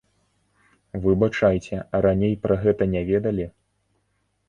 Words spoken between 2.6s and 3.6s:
гэта не ведалі?